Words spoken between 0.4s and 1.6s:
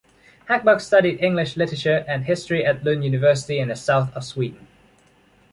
Hagberg studied English